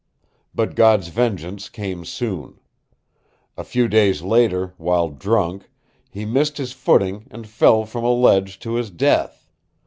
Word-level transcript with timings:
But 0.55 0.73
God's 0.73 1.09
vengeance 1.09 1.69
came 1.69 2.05
soon. 2.05 2.59
"A 3.55 3.63
few 3.63 3.87
days 3.87 4.23
later, 4.23 4.73
while 4.77 5.09
drunk, 5.09 5.69
he 6.09 6.25
missed 6.25 6.57
his 6.57 6.71
footing 6.71 7.27
and 7.29 7.47
fell 7.47 7.85
from 7.85 8.03
a 8.03 8.09
ledge 8.11 8.57
to 8.61 8.73
his 8.73 8.89
death. 8.89 9.47